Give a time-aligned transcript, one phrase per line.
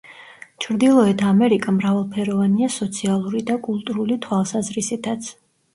[0.63, 5.35] ჩრდილოეთ ამერიკა მრავალფეროვანია სოციალური და კულტურული თვალსაზრისითაც.